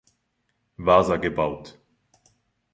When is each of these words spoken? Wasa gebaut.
Wasa 0.77 1.15
gebaut. 1.17 1.77